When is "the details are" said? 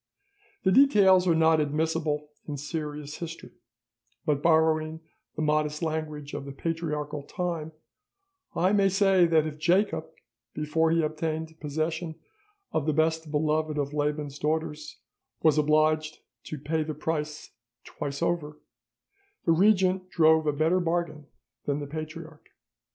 0.63-1.35